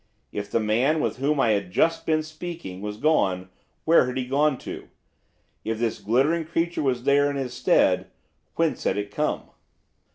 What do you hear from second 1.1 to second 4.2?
whom I had just been speaking, was gone, where had